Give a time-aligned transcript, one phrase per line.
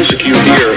[0.00, 0.69] Music you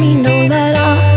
[0.00, 1.07] me know that I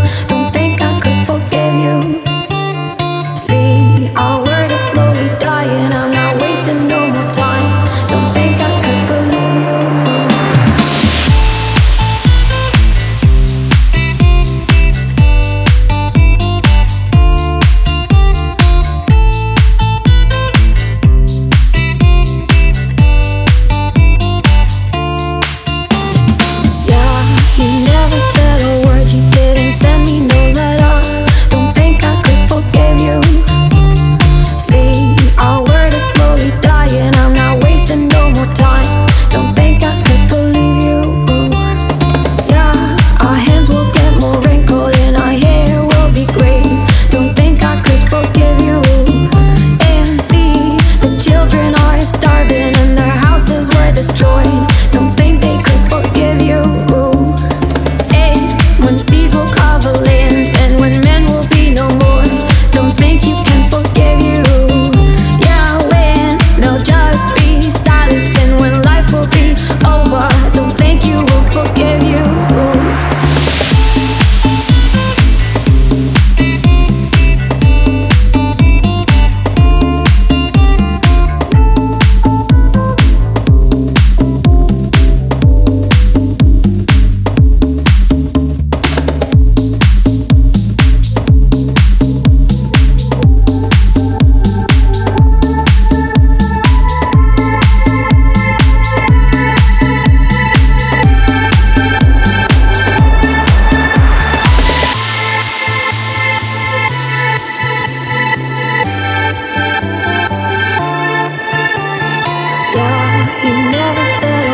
[113.44, 114.51] You never said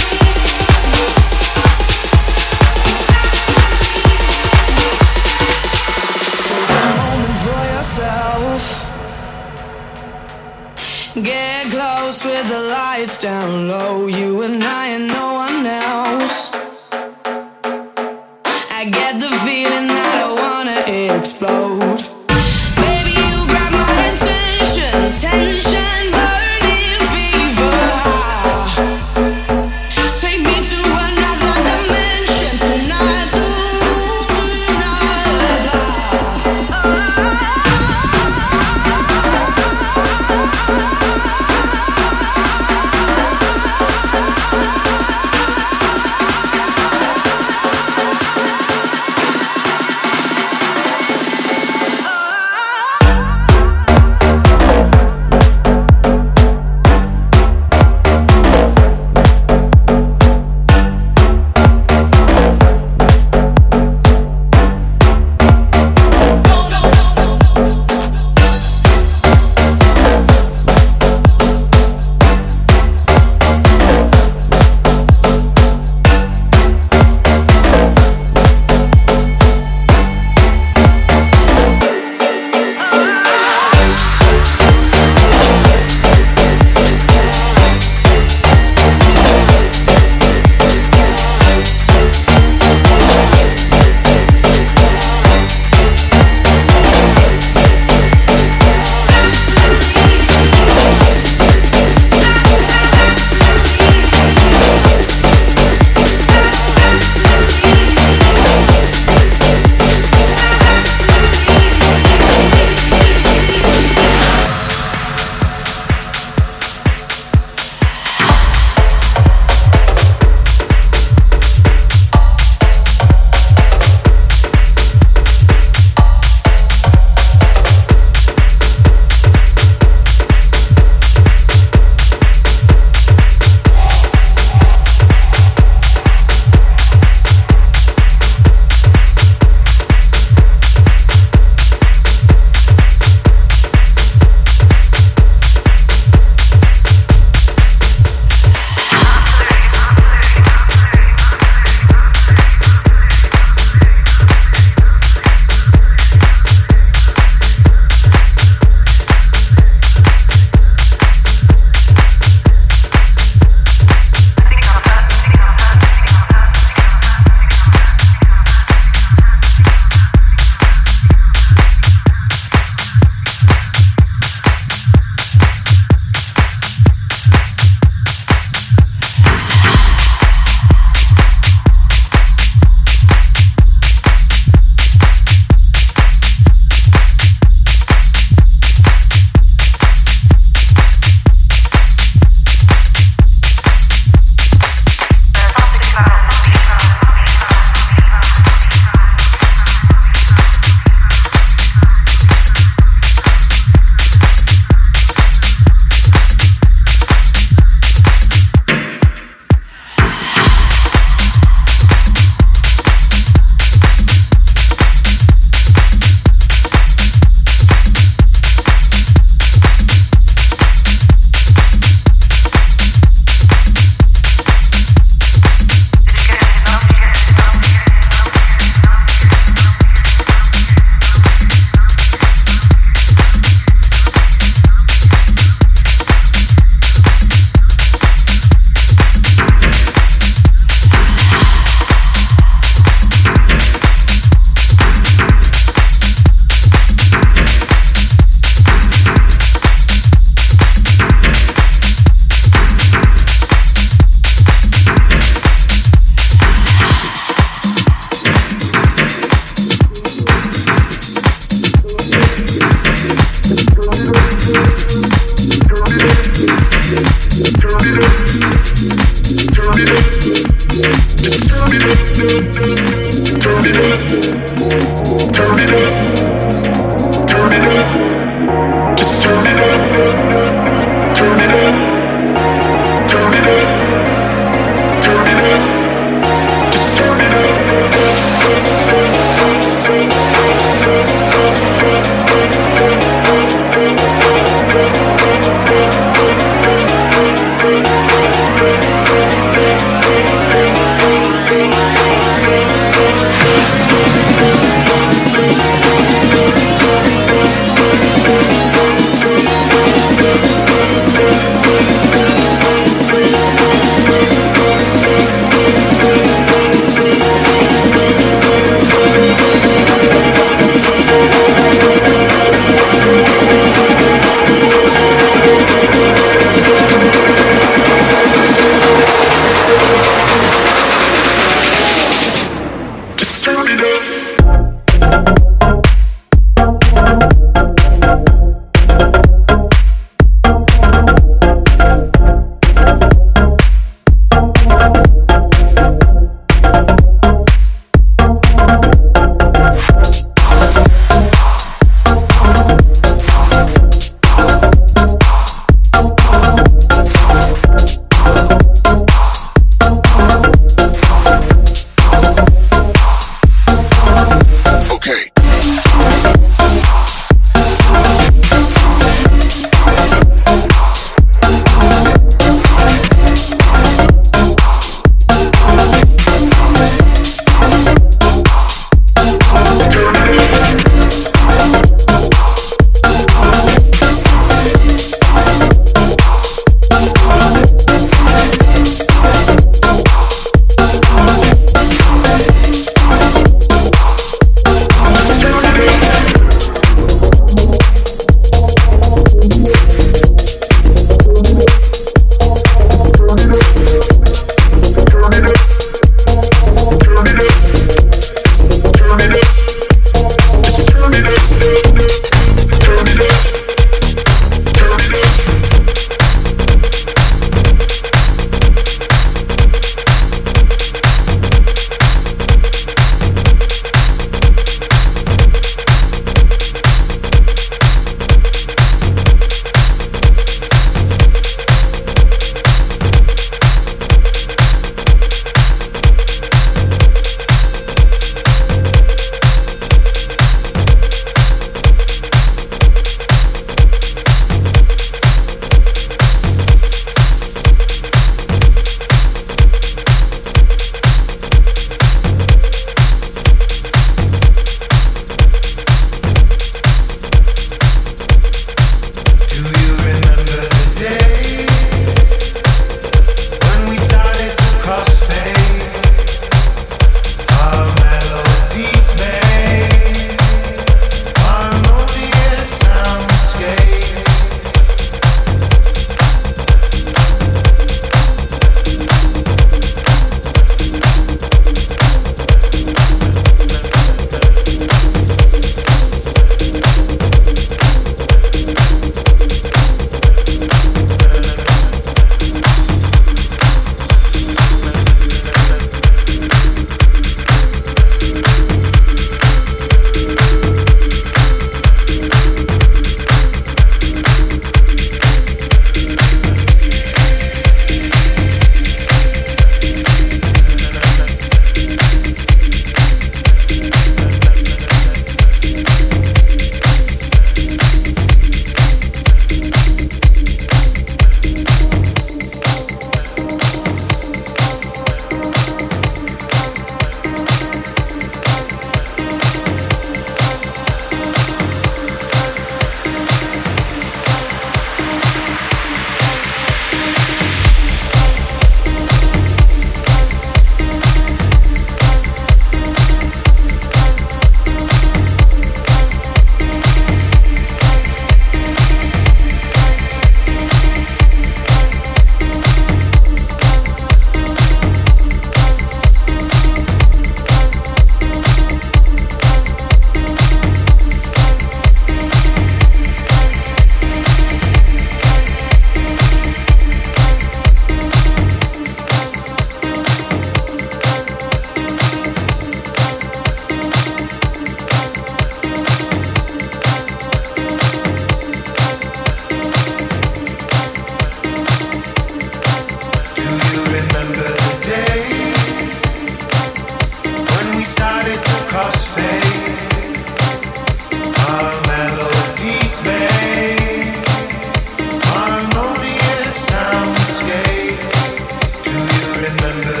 [599.73, 600.00] remember